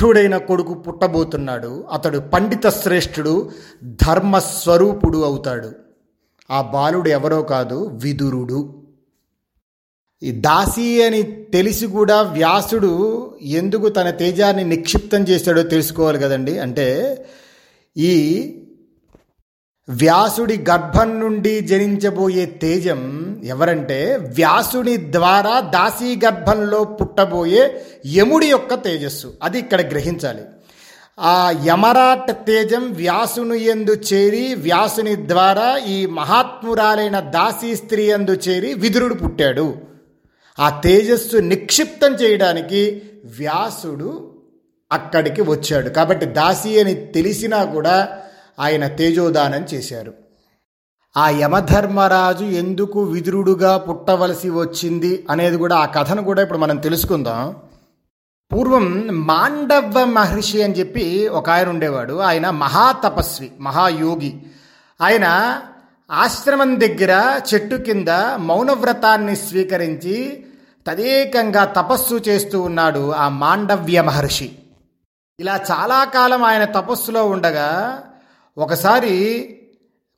శ్రేష్ఠుడైన 0.00 0.36
కొడుకు 0.36 0.74
పుట్టబోతున్నాడు. 0.74 1.84
అతడు 1.92 2.18
పండిత 2.18 2.68
శ్రేష్ఠుడు 2.68 3.50
ధర్మస్వరూపుడు 3.84 5.18
అవుతాడు. 5.18 5.72
ఆ 6.50 6.62
బాలుడు 6.62 7.08
ఎవరో 7.08 7.42
కాదు 7.42 7.90
విదురుడు. 7.92 8.82
ఈ 10.22 10.30
దాసి 10.30 11.02
అని 11.02 11.22
తెలిసి 11.22 11.86
కూడా 11.86 12.22
వ్యాసుడు 12.22 12.92
ఎందుకు 13.42 13.88
తన 13.88 14.10
తేజాన్ని 14.10 14.64
నిక్షిప్తం 14.64 15.22
చేశాడో 15.22 15.62
తెలుసుకోవాలి 15.62 16.18
కదండి. 16.18 16.58
అంటే 16.58 16.88
ఈ 17.96 18.12
వ్యాసుడి 19.90 20.64
గర్భం 20.70 21.20
నుండి 21.20 21.60
జనించబోయే 21.60 22.46
తేజం 22.46 23.00
ఎవరంటే 23.44 24.16
వ్యాసుని 24.16 25.12
ద్వారా 25.12 25.60
దాసీ 25.60 26.20
గర్భంలో 26.24 26.84
పుట్టబోయే 26.84 27.84
యముడి 28.06 28.46
యొక్క 28.46 28.74
తేజస్సు. 28.74 29.34
అది 29.42 29.58
ఇక్కడ 29.58 29.90
గ్రహించాలి. 29.90 30.42
ఆ 31.20 31.54
యమరాట్ 31.66 32.46
తేజం 32.46 32.92
వ్యాసుని 32.92 33.64
ఎందు 33.64 33.96
చేరి 34.12 34.54
వ్యాసుని 34.54 35.28
ద్వారా 35.28 35.76
ఈ 35.76 36.06
మహాత్మురాలైన 36.06 37.20
దాసీ 37.20 37.76
స్త్రీ 37.76 38.04
ఎందు 38.04 38.30
చేరి 38.30 38.74
విదురుడు 38.74 39.14
పుట్టాడు. 39.14 39.74
ఆ 40.58 40.80
తేజస్సు 40.84 41.36
నిక్షిప్తం 41.36 42.14
చేయడానికి 42.14 43.02
వ్యాసుడు 43.24 44.34
అక్కడికి 44.92 45.42
వచ్చాడు. 45.42 45.88
కాబట్టి 45.88 46.26
దాసి 46.26 46.80
అని 46.80 46.94
తెలిసినా 46.94 47.64
కూడా 47.64 48.08
ఆయన 48.60 48.88
తేజోదానం 48.88 49.62
చేశారు. 49.62 50.14
ఆ 51.16 51.28
యమధర్మరాజు 51.28 52.44
ఎందుకు 52.44 53.02
విదురుడుగా 53.02 53.78
పుట్టవలసి 53.78 54.50
వచ్చింది 54.50 55.26
అనేది 55.30 55.56
కూడా 55.56 55.76
ఆ 55.76 55.84
కథను 55.84 56.22
కూడా 56.22 56.42
ఇప్పుడు 56.42 56.58
మనం 56.58 56.76
తెలుసుకుందాం. 56.76 57.56
పూర్వం 58.52 59.06
మాండవ 59.06 60.04
మహర్షి 60.04 60.62
అని 60.62 60.74
చెప్పి 60.74 61.28
ఒక 61.28 61.50
ఆయన 61.50 61.68
ఉండేవాడు. 61.68 62.14
ఆయన 62.18 62.50
మహాతపస్వి 62.50 63.52
మహాయోగి. 63.60 64.42
ఆయన 65.02 65.60
ఆశ్రమం 66.10 66.80
దగ్గర 66.80 67.40
చెట్టు 67.54 67.76
కింద 67.76 68.08
మౌనవ్రతాన్ని 68.36 69.36
స్వీకరించి 69.36 70.44
తదేకంగా 70.88 71.64
తపస్సు 71.64 72.20
చేస్తూ 72.28 72.60
ఉన్నాడు 72.62 73.12
ఆ 73.12 73.28
మాండవ్య 73.28 74.00
మహర్షి. 74.02 74.52
ఇలా 75.40 75.60
చాలా 75.70 76.04
కాలం 76.04 76.44
ఆయన 76.44 76.64
తపస్సులో 76.64 77.26
ఉండగా 77.26 78.02
ఒకసారి 78.60 79.14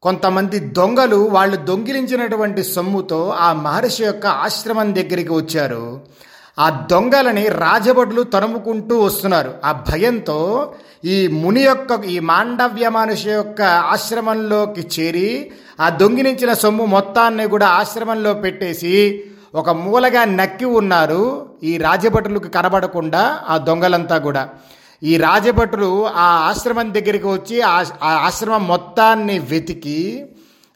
కొంతమంది 0.02 0.58
దొంగలు 0.58 1.16
వాళ్ళు 1.16 1.56
దొంగిలించినటువంటి 1.56 2.62
సొమ్ముతో 2.64 3.20
ఆ 3.28 3.52
మహర్షి 3.52 4.04
యొక్క 4.04 4.26
ఆశ్రమం 4.26 4.94
దగ్గరికి 4.94 5.32
వచ్చారు. 5.32 6.00
ఆ 6.58 6.66
దొంగలని 6.90 7.48
రాజభటులు 7.48 8.22
తరుముకుంటూ 8.22 9.00
వస్తున్నారు. 9.00 9.54
ఆ 9.64 9.72
భయంతో 9.72 10.40
ఈ 11.04 11.26
ముని 11.26 11.62
యొక్క 11.62 12.04
ఈ 12.04 12.18
మాండవ్య 12.18 12.88
మనిషి 12.88 13.30
యొక్క 13.30 13.62
ఆశ్రమంలోకి 13.62 14.82
చేరి 14.94 15.52
ఆ 15.80 15.88
దొంగిలించిన 15.88 16.52
సొమ్ము 16.52 16.84
మొత్తాన్ని 16.84 17.46
కూడా 17.48 17.66
ఆశ్రమంలో 17.66 18.34
పెట్టేసి 18.34 19.24
ఒక 19.54 19.70
మూలగా 19.70 20.24
నక్కి 20.24 20.64
ఉన్నారు. 20.64 21.22
ఈ 21.62 21.78
రాజభటులకు 21.78 22.48
కనబడకుండా 22.48 23.40
ఆ 23.48 23.56
దొంగలంతా 23.58 24.18
కూడా. 24.18 24.48
ఈ 25.02 25.12
రాజభటులు 25.16 25.90
ఆ 26.16 26.26
ఆశ్రమం 26.50 26.88
దగ్గరికి 26.92 27.26
వచ్చి 27.26 27.56
ఆ 27.62 27.76
ఆ 28.02 28.12
ఆశ్రమం 28.18 28.62
మొత్తాన్ని 28.66 29.38
వెతికి 29.50 29.98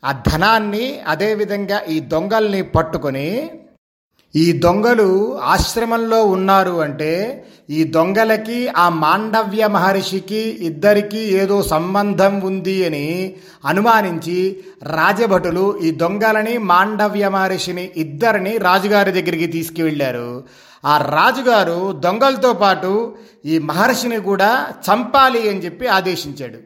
ఆ 0.03 0.13
ధనాన్ని 0.27 0.87
అదేవిధంగా 1.07 1.79
ఈ 1.89 2.01
దొంగల్ని 2.09 2.63
పట్టుకొని 2.63 3.29
ఈ 4.35 4.47
దొంగలు 4.59 5.07
ఆశ్రమంలో 5.47 6.19
ఉన్నారు 6.27 6.75
అంటే 6.81 7.13
ఈ 7.71 7.85
దొంగలకి 7.85 8.59
ఆ 8.77 8.89
మాండవ్య 9.03 9.67
మహర్షికి 9.67 10.43
ఇద్దరికి 10.61 11.23
ఏదో 11.41 11.63
సంబంధం 11.63 12.35
ఉంది 12.41 12.77
అని 12.87 13.07
అనుమానించి 13.65 14.39
రాజభటులు 14.93 15.65
ఈ 15.85 15.91
దొంగలని 16.03 16.59
మాండవ్య 16.71 17.29
మహర్షిని 17.29 17.85
ఇద్దరిని 17.97 18.53
రాజుగారి 18.59 19.13
దగ్గరికి 19.13 19.47
తీసుకువెళ్ళారు. 19.47 20.31
ఆ 20.85 20.99
రాజుగారు 20.99 21.93
దొంగలతో 21.93 22.53
పాటు 22.53 23.17
ఈ 23.45 23.59
మహర్షిని 23.59 24.21
కూడా 24.21 24.69
చంపాలి 24.71 25.51
అని 25.51 25.65
చెప్పి 25.65 25.87
ఆదేశించాడు. 25.87 26.59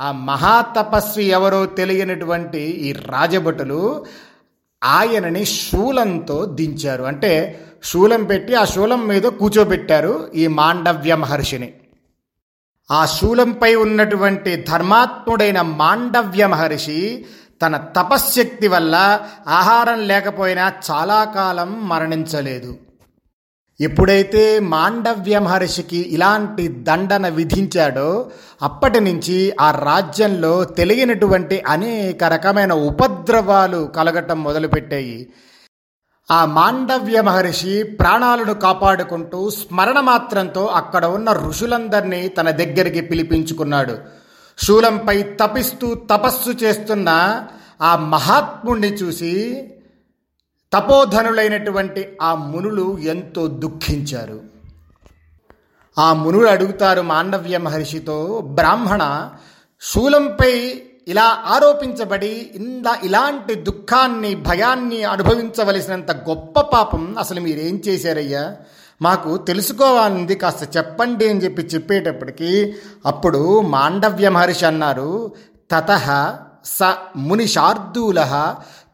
ఆ 0.00 0.12
మహాతపస్వి 0.12 1.24
ఎవరో 1.24 1.66
తెలియనటువంటి 1.66 2.60
ఈ 2.60 2.92
రాజభటులు 2.92 4.06
ఆయనని 4.84 5.44
శూలంతో 5.44 6.44
దించారు. 6.44 7.02
అంటే 7.02 7.60
శూలం 7.84 8.24
పెట్టి 8.24 8.54
ఆ 8.54 8.64
శూలం 8.64 9.06
మీద 9.06 9.22
కూర్చోబెట్టారు 9.22 10.30
ఈ 10.34 10.46
మాండవ్య 10.46 11.14
మహర్షిని. 11.14 11.72
ఆ 12.90 13.06
శూలంపై 13.06 13.74
ఉన్నటువంటి 13.74 14.56
ధర్మాత్ముడైన 14.56 15.60
మాండవ్య 15.60 16.46
మహర్షి 16.46 17.26
తన 17.62 17.76
తపశ్శక్తి 17.76 18.68
వల్ల 18.68 19.20
ఆహారం 19.48 20.00
లేకపోయినా 20.00 20.72
చాలా 20.90 21.24
కాలం 21.24 21.88
మరణించలేదు. 21.88 22.76
ఎప్పుడైతే 23.80 24.58
మాండవ్య 24.60 25.38
మహర్షికి 25.38 25.96
ఇలాంటి 25.96 26.68
దండన 26.68 27.28
విధించాడో 27.28 28.30
అప్పటి 28.62 29.00
నుంచి 29.00 29.52
ఆ 29.60 29.70
రాజ్యంలో 29.70 30.64
తెలియనటువంటి 30.64 31.62
అనేక 31.66 32.24
రకమైన 32.24 32.72
ఉపద్రవాలు 32.72 33.92
కలగటం 33.96 34.42
మొదలుపెట్టాయి. 34.42 35.30
ఆ 36.30 36.44
మాండవ్య 36.44 37.20
మహర్షి 37.20 37.82
ప్రాణాలను 37.82 38.54
కాపాడుకుంటూ 38.54 39.50
స్మరణ 39.50 40.00
మాత్రంతో 40.00 40.66
అక్కడ 40.66 41.06
ఉన్న 41.06 41.32
ఋషులందరినీ 41.32 42.28
తన 42.28 42.50
దగ్గరికి 42.50 43.00
పిలిపించుకున్నాడు. 43.00 43.98
శూలంపై 44.58 45.22
తపిస్తూ 45.22 45.94
తపస్సు 45.94 46.50
చేస్తున్న 46.50 47.08
ఆ 47.82 47.96
మహాత్ముణ్ణి 47.96 48.88
చూసి 48.88 49.34
తపోధనులైనటువంటి 50.72 52.18
ఆ 52.22 52.34
మునులు 52.34 52.98
ఎంతో 52.98 53.46
దుఃఖించారు. 53.46 54.40
ఆ 55.98 56.12
మునులు 56.12 56.48
అడుగుతారు 56.48 57.00
మాండవ్య 57.00 57.58
మహర్షితో 57.58 58.40
బ్రాహ్మణ 58.40 59.30
శూలంపై 59.80 60.82
ఇలా 61.08 61.42
ఆరోపించబడి 61.46 62.50
ఇంద 62.54 62.84
ఇలాంటి 63.02 63.54
దుఃఖాన్ని 63.54 64.34
భయాన్ని 64.34 65.04
అనుభవించవలసినంత 65.04 66.10
గొప్ప 66.10 66.60
పాపం 66.60 67.18
అసలు 67.18 67.40
మీరేం 67.40 67.82
చేశారయ్యా? 67.88 68.56
మాకు 69.02 69.36
తెలుసుకోవాలని 69.36 70.34
కాస్త 70.34 70.76
చెప్పండి 70.76 71.28
అని 71.28 71.40
చెప్పి 71.40 71.62
చెప్పేటప్పటికి 71.62 72.76
అప్పుడు 73.06 73.60
మాండవ్య 73.60 74.28
మహర్షి 74.28 74.66
అన్నారు 74.66 75.32
తత 75.70 75.90
స 76.64 76.82
ముని 77.16 77.46
శార్దూల 77.46 78.20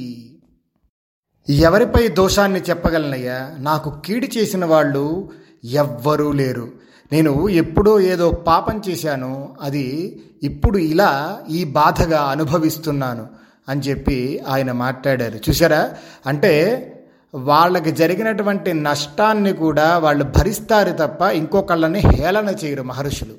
ఎవరిపై 1.49 2.07
దోషాన్ని 2.07 2.59
చెప్పగలనయ్యా? 2.59 3.51
నాకు 3.57 4.01
కీడి 4.05 4.31
చేసిన 4.37 4.65
వాళ్ళు 4.65 5.31
ఎవ్వరూ 5.63 6.31
లేరు. 6.31 6.67
నేను 7.11 7.49
ఎప్పుడో 7.49 7.99
ఏదో 7.99 8.31
పాపం 8.31 8.81
చేశాను 8.89 9.55
అది 9.61 10.19
ఇప్పుడు 10.43 10.77
ఇలా 10.77 11.39
ఈ 11.49 11.63
బాధగా 11.63 12.21
అనుభవిస్తున్నాను 12.21 13.27
అని 13.69 13.81
చెప్పి 13.81 14.39
ఆయన 14.47 14.71
మాట్లాడారు. 14.71 15.39
చూసారా 15.49 15.93
అంటే 16.25 16.53
వాళ్ళకి 17.35 17.91
జరిగినటువంటి 17.91 18.73
నష్టాన్ని 18.73 19.53
కూడా 19.53 19.97
వాళ్ళు 19.97 20.23
భరిస్తారు 20.23 20.91
తప్ప 20.91 21.21
ఇంకొకళ్ళని 21.21 21.99
హేళన 21.99 22.49
చేయరు 22.49 22.83
మహర్షులు. 22.83 23.33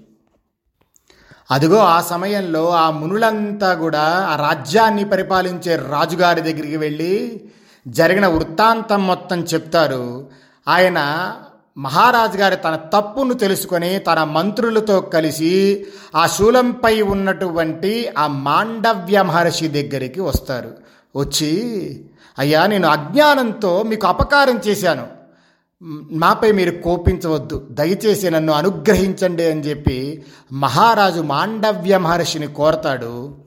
అదిగో 1.50 1.76
ఆ 1.76 2.00
సమయంలో 2.00 2.70
ఆ 2.70 2.90
మునులంతా 2.90 3.74
కూడా 3.74 4.02
ఆ 4.02 4.36
రాజ్యాన్ని 4.36 5.04
పరిపాలించే 5.04 5.76
రాజుగారి 5.76 6.40
దగ్గరికి 6.40 6.76
వెళ్ళి 6.76 7.44
జరిగిన 7.88 8.26
వృత్తాంతం 8.26 9.06
మొత్తం 9.06 9.40
చెప్తారు. 9.40 10.30
ఆయన 10.68 11.32
మహారాజు 11.78 12.38
గారి 12.38 12.56
తన 12.56 12.76
తప్పును 12.76 13.34
తెలుసుకొని 13.34 13.98
తన 13.98 14.24
మంత్రులతో 14.24 15.00
కలిసి 15.00 15.86
ఆ 16.16 16.26
శూలంపై 16.26 17.00
ఉన్నటువంటి 17.00 18.08
ఆ 18.18 18.26
మాండవ్య 18.26 19.22
మహర్షి 19.22 19.68
దగ్గరికి 19.68 20.20
వస్తారు. 20.20 20.70
వచ్చి 21.16 21.52
అయ్యా 22.38 22.66
నేను 22.66 22.88
అజ్ఞానంతో 22.88 23.82
మీకు 23.82 24.06
అపకారం 24.06 24.60
చేశాను. 24.68 25.06
నాపై 26.10 26.52
మీరు 26.52 26.82
కోపించవద్దు. 26.82 27.68
దయచేసి 27.70 28.30
నన్ను 28.30 28.52
అనుగ్రహించండి 28.52 29.50
అని 29.50 29.60
చెప్పి 29.60 30.24
మహారాజు 30.52 31.20
మాండవ్య 31.20 31.98
మహర్షిని 31.98 32.46
కోరతాడు. 32.46 33.38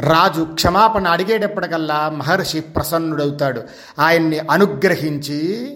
రాజు 0.00 0.48
క్షమాపణ 0.54 1.08
అడిగేటప్పటికల్లా 1.08 2.08
మహర్షి 2.08 2.60
ప్రసన్నుడవుతాడు. 2.60 3.62
ఆయన్ని 3.98 4.38
అనుగ్రహించి 4.38 5.70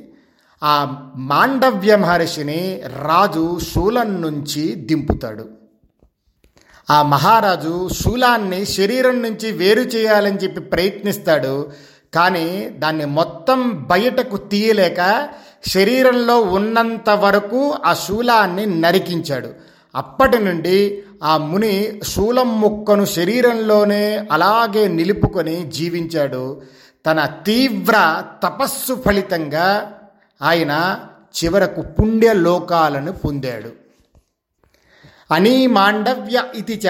ఆ 0.63 1.03
మాండవ్య 1.17 1.97
మహర్షిని 1.97 2.83
రాజు 3.03 3.59
శూలం 3.75 4.23
నుంచి 4.23 4.75
దింపుతాడు. 4.75 5.49
ఆ 6.91 7.03
మహారాజు 7.03 7.89
శూలాన్ని 7.89 8.67
శరీరం 8.67 9.23
నుంచి 9.23 9.51
వేరు 9.51 9.81
చేయాలని 9.81 10.37
చెప్పి 10.37 10.61
ప్రయత్నిస్తాడు. 10.61 11.71
కానీ 12.15 12.69
దాన్ని 12.69 13.05
మొత్తం 13.05 13.87
బయటకు 13.91 14.37
తీయలేక 14.37 15.29
శరీరంలో 15.69 16.41
ఉన్నంత 16.41 17.11
వరకు 17.11 17.75
ఆ 17.85 17.95
శూలాన్ని 17.95 18.81
నరికించాడు. 18.81 19.51
అప్పటి 19.95 20.39
నుండి 20.39 21.03
ఆ 21.25 21.37
ముని 21.37 22.01
శూలం 22.05 22.61
ముక్కను 22.61 23.05
శరీరంలోనే 23.05 24.29
అలాగే 24.33 24.89
నిలుపుకొని 24.89 25.57
జీవించాడు. 25.63 26.63
తన 27.07 27.27
తీవ్ర 27.27 28.25
తపస్సు 28.43 29.03
ఫలితంగా 29.07 29.95
ఆయన 30.43 31.01
చివరకు 31.45 31.81
పుణ్యలోకాలను 31.81 33.13
పొందాడు. 33.13 33.73
అనీ 35.31 35.67
మాండవ్య 35.67 36.45
ఇది 36.55 36.81
చ 36.87 36.89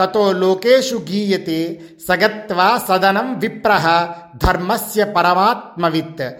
తతో 0.00 0.32
లోకేషు 0.32 0.96
గీయతే 0.96 1.80
సగత్వా 2.08 2.80
సదనం 2.88 3.38
విప్రహ 3.38 4.08
ధర్మస్య 4.36 5.04
పరమాత్మవిత్. 5.04 6.30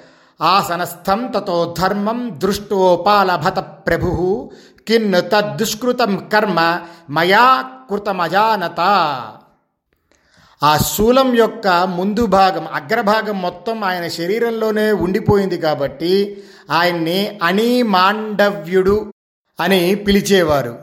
ఆసనస్థం 0.43 1.33
తతో 1.37 1.77
ధర్మం 1.79 2.31
దృష్టోపాలభత 2.35 3.59
ప్రభు. 3.59 4.51
కిన్ 4.89 5.15
తద్దుష్కృతం 5.17 6.29
కర్మ 6.33 6.81
మయా 7.11 7.65
కృతమజానత. 7.91 8.81
ఆ 10.63 10.77
శూలం 10.77 11.35
యొక్క 11.35 11.69
ముందు 11.69 12.27
భాగం 12.27 12.67
అగ్రభాగం 12.73 13.43
మొత్తం 13.43 13.85
ఆయన 13.85 14.09
శరీరంలోనే 14.09 14.93
ఉండిపోయింది 14.93 15.59
కాబట్టి 15.59 16.45
ఆయన్ని 16.71 17.39
అణి 17.43 17.83
మాండవ్యుడు 17.83 19.13
అని 19.61 19.95
పిలిచేవారు. 19.95 20.79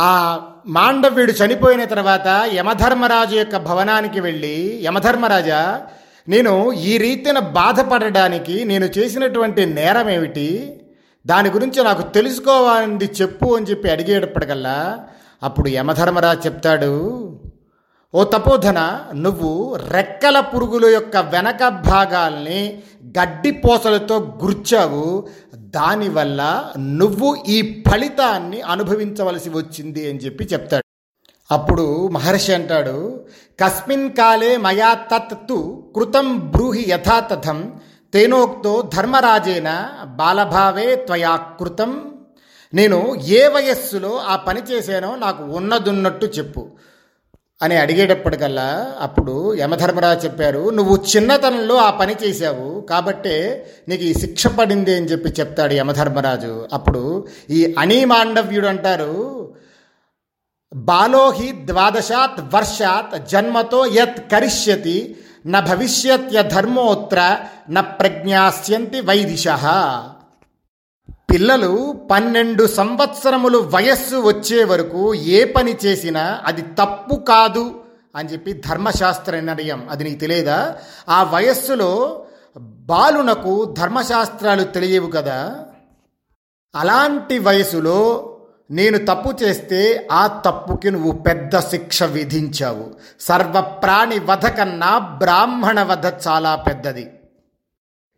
ఆ 0.00 0.40
మాండవ్యుడు 0.66 1.32
చనిపోయిన 1.32 1.84
తర్వాత 1.84 2.28
యమధర్మరాజు 2.54 3.36
యొక్క 3.36 3.56
భవనానికి 3.56 4.20
వెళ్ళి 4.20 4.80
యమధర్మరాజా 4.84 5.80
నేను 6.28 6.72
ఈ 6.72 6.98
రీతిన 6.98 7.38
బాధపడడానికి 7.38 8.64
నేను 8.64 8.84
చేసినటువంటి 8.98 9.66
నేరం 9.66 10.10
ఏమిటి 10.10 10.78
దాని 11.26 11.48
గురించి 11.50 11.84
నాకు 11.84 12.02
తెలుసుకోవాలని 12.02 13.04
చెప్పు 13.22 13.56
అని 13.56 13.66
చెప్పి 13.66 13.90
అడిగేటప్పటికల్లా 13.90 14.98
అప్పుడు 15.42 15.68
యమధర్మరాజు 15.68 16.40
చెప్తాడు 16.46 16.92
ఓ 18.14 18.24
తపోధన 18.24 18.78
నువ్వు 19.14 19.78
రెక్కల 19.90 20.40
పురుగుల 20.40 20.86
యొక్క 20.86 21.16
వెనక 21.16 21.68
భాగాల్ని 21.68 22.82
గడ్డి 23.18 23.50
పోసలతో 23.50 24.18
గుర్చావు. 24.44 25.28
దానివల్ల 25.70 26.72
నువ్వు 26.78 27.44
ఈ 27.48 27.84
ఫలితాన్ని 27.88 28.60
అనుభవించవలసి 28.60 29.50
వచ్చింది 29.50 30.10
అని 30.10 30.18
చెప్పి 30.18 30.44
చెప్తాడు. 30.44 30.84
అప్పుడు 31.50 32.08
మహర్షి 32.08 32.52
అంటాడు 32.54 33.24
కస్మిన్ 33.60 34.10
కాలే 34.10 34.56
మయా 34.56 34.94
తత్తు 34.94 35.84
కృతం 35.96 36.38
బ్రూహి 36.38 36.84
యథాతథం 36.88 37.80
తేనోక్తో 38.14 38.90
ధర్మరాజేన 38.94 39.90
బాలభావే 40.04 40.94
త్వయా 40.94 41.36
కృతం. 41.36 42.14
నేను 42.74 43.14
ఏ 43.14 43.48
వయస్సులో 43.48 44.18
ఆ 44.18 44.36
పని 44.36 44.62
చేశానో 44.70 45.16
నాకు 45.16 45.42
ఉన్నదున్నట్టు 45.44 46.26
చెప్పు. 46.26 46.62
అని 47.62 47.76
అడిగేటప్పటికల్లా 47.76 48.94
అప్పుడు 49.00 49.54
యమధర్మరాజు 49.54 50.24
చెప్పారు 50.24 50.70
నువ్వు 50.70 51.04
చిన్నతనంలో 51.16 51.76
ఆ 51.76 51.90
పని 51.90 52.14
చేశావు 52.22 52.80
కాబట్టే 52.80 53.66
నీకు 53.88 54.02
ఈ 54.02 54.14
శిక్ష 54.14 54.46
పడింది 54.46 54.96
అని 54.96 55.06
చెప్పి 55.06 55.28
చెప్తాడు 55.28 55.74
యమధర్మరాజు. 55.74 56.68
అప్పుడు 56.72 57.26
ఈ 57.50 57.74
అణిమాండవ్యుడు 57.78 58.66
అంటారు 58.66 59.10
బాలోహి 60.74 61.52
ద్వాదశాత్ 61.66 62.40
వర్షాత్ 62.54 63.28
జన్మతో 63.28 63.86
యత్ 63.86 64.30
కరిష్యతి 64.32 65.16
న 65.46 65.60
భవిష్యత్య 65.60 66.42
ధర్మోత్ర 66.42 67.38
న 67.70 67.80
ప్రజ్ఞాస్యంతి 67.80 69.00
వైదిశ. 69.00 69.48
పిల్లలు 71.30 72.00
పన్నెండు 72.10 72.66
సంవత్సరములు 72.66 73.58
వయస్సు 73.58 74.16
వచ్చే 74.16 74.64
వరకు 74.64 75.14
ఏ 75.14 75.44
పని 75.44 75.76
చేసినా 75.86 76.40
అది 76.46 76.62
తప్పు 76.62 77.14
కాదు 77.14 77.80
అని 78.16 78.28
చెప్పి 78.28 78.52
ధర్మశాస్త్ర 78.52 79.40
నిర్ణయం. 79.40 79.86
అది 79.90 80.04
నీకు 80.04 80.20
తెలియదా? 80.20 80.76
ఆ 81.08 81.22
వయస్సులో 81.22 82.22
బాలునకు 82.58 83.64
ధర్మశాస్త్రాలు 83.64 84.64
తెలియవు 84.64 85.06
కదా? 85.06 85.64
అలాంటి 86.74 87.38
వయసులో 87.38 88.26
నేను 88.70 88.98
తప్పు 88.98 89.44
చేస్తే 89.44 90.08
ఆ 90.12 90.26
తప్పుకి 90.26 90.90
నువ్వు 90.90 91.12
పెద్ద 91.12 91.58
శిక్ష 91.58 92.02
విధించావు. 92.02 92.84
సర్వప్రాణి 93.20 94.18
వధ 94.18 94.46
కన్నా 94.46 94.98
బ్రాహ్మణ 94.98 95.82
వధ 95.82 96.06
చాలా 96.06 96.54
పెద్దది. 96.54 97.12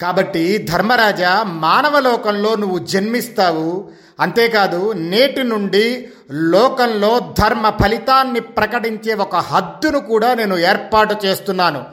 కాబట్టి 0.03 0.59
ధర్మరాజా 0.59 1.33
మానవలోకంలో 1.43 2.55
నువ్వు 2.55 2.79
జన్మిస్తావు. 2.79 3.91
అంతేకాదు 4.21 4.93
నేటి 4.93 5.43
నుండి 5.43 6.09
లోకంలో 6.31 7.35
ధర్మ 7.39 7.67
ఫలితాన్ని 7.83 8.41
ప్రకటించే 8.41 9.15
ఒక 9.15 9.37
హద్దును 9.37 10.01
కూడా 10.01 10.35
నేను 10.35 10.57
ఏర్పాటు 10.59 11.15
చేస్తున్నాను. 11.27 11.85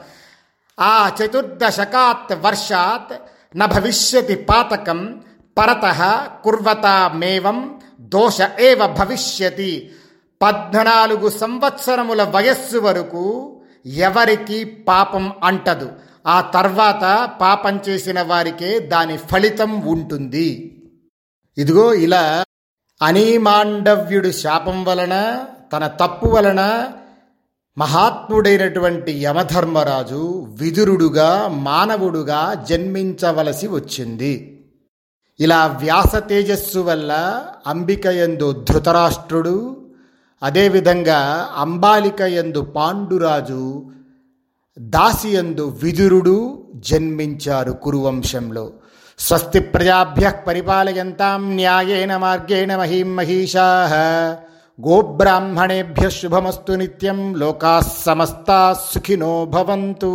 ఆ 0.80 1.10
చతుర్దశకాత్ 1.18 2.32
వర్షాత్ 2.32 3.12
న 3.56 3.64
భవిష్యతి 3.64 4.34
పాతకం 4.34 5.20
పరత 5.58 5.86
కుర్వతామేవం 6.44 7.80
దోష 8.00 8.38
ఏవ 8.60 8.86
భవిష్యతి. 8.86 9.90
పద్నాలుగు 10.42 11.28
సంవత్సరముల 11.28 12.22
వయస్సు 12.22 12.78
వరకు 12.78 13.24
ఎవరికి 13.86 14.64
పాపం 14.64 15.32
అంటదు. 15.44 15.88
ఆ 16.26 16.40
తర్వాత 16.40 17.30
పాపం 17.40 17.80
చేసిన 17.88 18.22
వారికే 18.22 18.78
దాని 18.78 19.16
ఫలితం 19.16 19.80
ఉంటుంది. 19.80 20.76
ఇదిగో 21.58 21.94
ఇలా 21.94 22.44
అనీమాండవ్యుడు 23.02 24.30
శాపం 24.30 24.84
వలన 24.84 25.44
తన 25.72 25.86
తప్పు 25.86 26.26
వలన 26.26 26.90
మహాత్ముడైనటువంటి 27.78 29.12
యమధర్మరాజు 29.22 30.46
విదురుడుగా 30.48 31.48
మానవుడుగా 31.48 32.54
జన్మించవలసి 32.54 33.66
వచ్చింది. 33.66 34.56
ఇలా 35.40 35.66
వ్యాస 35.66 36.16
తేజస్సు 36.16 36.78
వల్ల 36.78 37.44
అంబిక 37.66 38.06
ఎందు 38.06 38.64
ధృతరాష్ట్రుడు 38.70 39.86
అదేవిధంగా 40.42 41.50
అంబాలిక 41.56 42.20
ఎందు 42.20 42.60
పాండురాజు 42.60 43.92
దాసియందు 44.78 45.78
విదురుడు 45.82 46.66
జన్మించారు 46.74 47.72
కురువంశంలో. 47.72 48.70
స్వస్తి 49.18 49.60
ప్రజాభ్య 49.60 50.32
పరిపాలయంతాం 50.46 51.54
న్యాయేన 51.54 52.16
మార్గేణ 52.16 52.76
మహీం 52.76 53.16
మహిషా. 53.16 53.88
గోబ్రాహ్మణేభ్య 54.88 56.10
శుభమస్తు 56.10 56.72
నిత్యం 56.72 57.34
లోకా 57.34 57.80
సమస్తా 57.98 58.76
సుఖినో 58.90 59.44
భవంతు. 59.44 60.10